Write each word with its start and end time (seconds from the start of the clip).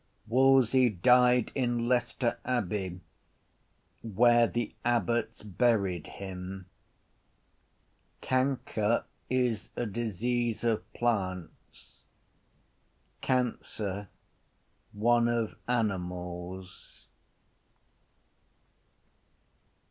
Wolsey 0.25 0.89
died 0.89 1.51
in 1.53 1.87
Leicester 1.87 2.39
Abbey 2.43 3.01
Where 4.01 4.47
the 4.47 4.73
abbots 4.83 5.43
buried 5.43 6.07
him. 6.07 6.65
Canker 8.19 9.05
is 9.29 9.69
a 9.75 9.85
disease 9.85 10.63
of 10.63 10.91
plants, 10.93 12.01
Cancer 13.21 14.09
one 14.91 15.27
of 15.27 15.55
animals. 15.67 17.05